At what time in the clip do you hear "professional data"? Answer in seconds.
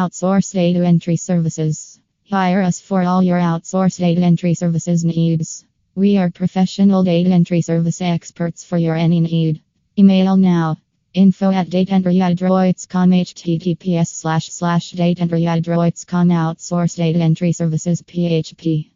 6.30-7.28